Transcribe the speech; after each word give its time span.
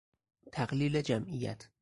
تقلیل 0.51 1.01
جمعیت 1.01 1.69